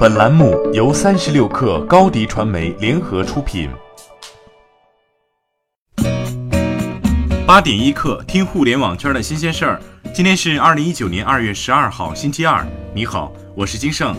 [0.00, 3.68] 本栏目由三十六氪高低传媒联合出品。
[7.46, 9.82] 八点一刻，听互联网圈的新鲜事儿。
[10.14, 12.66] 今天是二零一九年二月十二号，星期二。
[12.94, 14.16] 你好，我是金盛。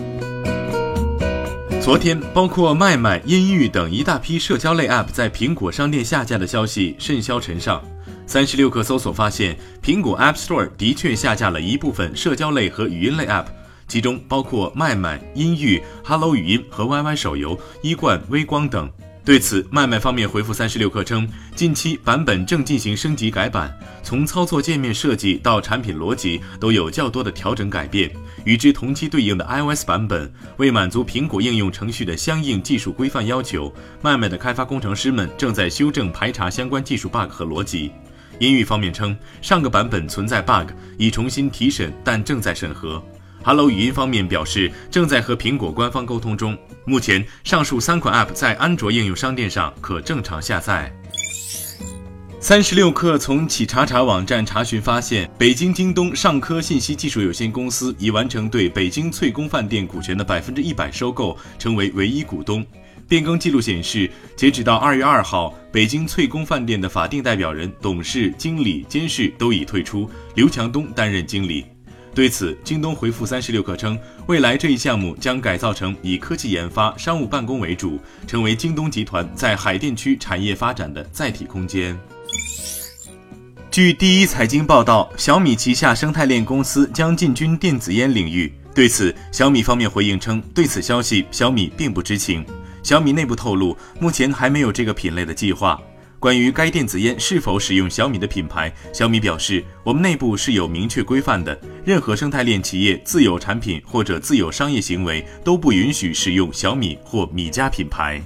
[1.82, 7.82] 昨天，包括麦麦、音域等一大批社交类 App 在苹果商店下架的消息甚嚣尘上。
[8.28, 13.46] 三十六氪搜索发现，苹果 App Store 的确下架了一部分社交类和语音类 App。
[13.92, 18.90] 其中包括麦麦、音域、Hello 语音和 YY 手游、一贯、微光等。
[19.26, 21.28] 对此，麦麦方面回复三十六氪称，
[21.58, 28.10] 近期版本正进行升级改版，从操作界面设计到产品逻辑都有较多的调整改变。
[28.46, 37.92] 与之同期对应的 iOS 版本，为满足苹果应用程序的相应技术规范要求，麦麦的开发工程师们正在修正排查相关技术 bug 和逻辑。
[38.40, 43.04] 音域方面称，上个版本存在 bug，已重新提审，但正在审核。
[43.44, 46.56] Hello 语音方面表示，正在和苹果官方沟通中。
[46.86, 50.94] 目前，上述三款 App 在安卓应用商店上可正常下载。
[52.40, 62.64] 三十六氪从企查查网站查询发现，北京京东尚科信息技术有限公司已完成对北京翠宫饭店股权的百分之一百收购，成为唯一股东。
[63.08, 71.66] 变更记录显示，截止到二月二号，北京翠宫饭店的法定代表人、董事、经理、监事都已退出，刘强东担任经理。
[72.14, 81.98] 对此，京东回复三十六氪称，未来这一项目将改造成以科技研发、商务办公为主，成为京东集团在海淀区产业发展的载体空间。
[83.72, 88.52] 据第一财经报道，小米旗下生态链公司将进军电子烟领域。
[88.76, 92.46] 对此，小米方面回应称，对此消息小米并不知情。
[92.84, 95.82] 小米内部透露，目前还没有这个品类的计划。
[96.22, 108.22] 关于该电子烟是否使用小米的品牌，小米表示，我们内部是有明确规范的，任何生态链企业自有产品或者自有商业行为都不允许使用小米或米家品牌。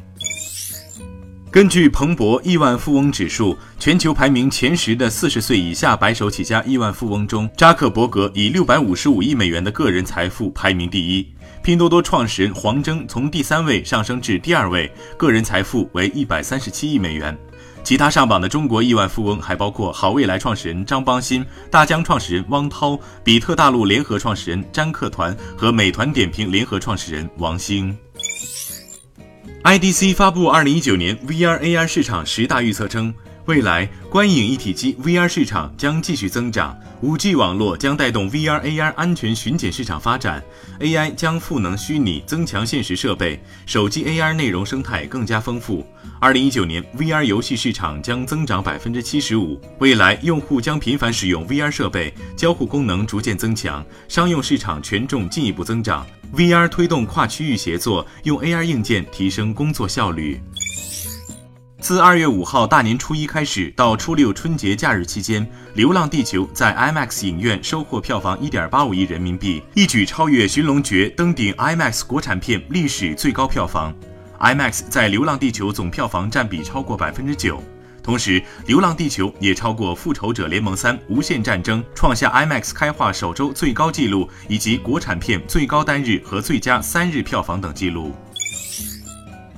[1.50, 11.34] 根据彭博亿万富翁指数，全球排名前十的四十岁以下白手起家亿万富翁中，扎克伯格以六百五十五亿美元的个人财富排名第一，
[11.64, 17.34] 拼多多创始人黄峥从第三位上升至第二位，个人财富为一百三十七亿美元。
[17.86, 27.96] 其他上榜的中国亿万富翁还包括好未来创始人张邦鑫、大疆创始人汪涛、比特大陆联合创始人詹克团和美团点评联合创始人王兴。
[29.64, 33.14] IDC 发布二零一九年 VR AR 市场十大预测称。
[33.46, 40.44] 未来观影一体机 VR 市场将继续增长，5G 网络将带动 VR AR 安全巡检市场发展
[40.80, 45.86] ，AI 将赋能虚拟增强现实设备，手机 AR 内容生态更加丰富。
[46.22, 56.04] 2019年 VR 游戏市场将增长百分之七十五，未来用户将频繁使用 VR 设备，交互功能逐渐增强，商用市场权重进一步增长。
[56.36, 60.42] VR 推动跨区域协作，用 AR 硬件提升工作效率。
[61.82, 73.94] 自二月五号大年初一开始到初六春节假日期间，《流浪地球》在 IMAX 影院收获票房一点八五亿人民币，一举超越《寻龙诀》，登顶 IMAX 国产片历史最高票房。
[74.40, 77.62] IMAX 在《流浪地球》总票房占比超过百分之九，
[78.02, 88.16] 同时，《流浪地球》也超过《复仇者联盟三：无限战争》，创下 IMAX 开画首周最高纪录，以及国产片最高单日和最佳三日票房等纪录。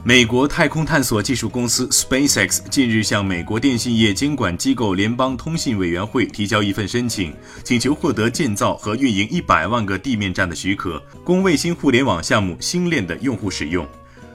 [0.07, 13.85] 美国太空探索技术公司 SpaceX 近日向美国电信业监管机构联邦通信委员会提交一份申请，请求获得建造和运营一百万个地面站的许可，供卫星互联网项目星链的用户使用。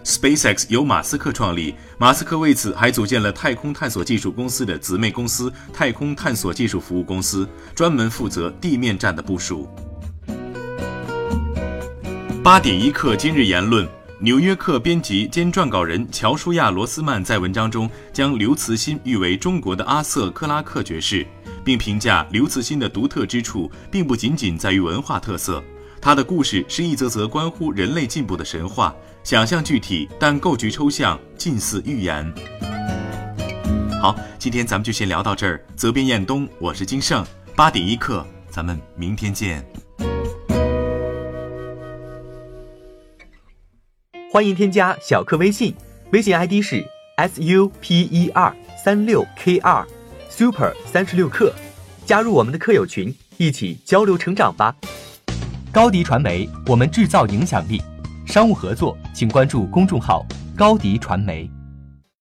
[0.05, 9.66] SpaceX 由马斯克创立，马斯克为此还组建了太空探索技术公司的姊妹公司太空探索技术服务公司，专门负责地面站的部署。
[12.44, 13.87] 八点一刻，今日言论。
[14.22, 21.27] 《纽约客》编辑兼撰稿人乔舒亚·罗斯曼在文章中将刘慈欣誉为中国的阿瑟·克拉克爵士，
[21.65, 25.61] 并评价刘慈欣的独特之处并不仅仅在于文化特色，
[26.00, 28.94] 他的故事是一则则关乎人类进步的神话，
[29.25, 32.32] 想象具体，但构局抽象，近似预言。
[34.00, 35.61] 好，今天咱们就先聊到这儿。
[35.75, 37.26] 责编：彦东，我是金盛，
[37.56, 39.67] 八点一刻，咱们明天见。
[44.32, 45.75] 欢迎添加小课微信，
[46.11, 46.82] 微信 ID 是
[47.17, 49.87] s u p e r 三六 k 二
[50.31, 51.52] super 三十六课，
[52.06, 54.75] 加入我们的课友群，一起交流成长吧。
[55.70, 57.82] 高迪传媒，我们制造影响力。
[58.26, 60.25] 商务合作，请关注公众号
[60.56, 61.46] 高迪传媒。